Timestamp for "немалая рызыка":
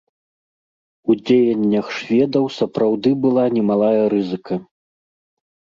3.61-4.55